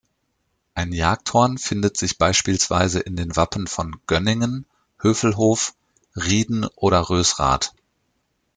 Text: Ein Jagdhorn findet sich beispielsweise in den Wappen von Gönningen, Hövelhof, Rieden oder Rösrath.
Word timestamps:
Ein 0.73 0.93
Jagdhorn 0.93 1.59
findet 1.59 1.95
sich 1.95 2.17
beispielsweise 2.17 3.01
in 3.01 3.15
den 3.15 3.35
Wappen 3.35 3.67
von 3.67 3.97
Gönningen, 4.07 4.65
Hövelhof, 4.99 5.75
Rieden 6.15 6.65
oder 6.75 7.07
Rösrath. 7.11 7.75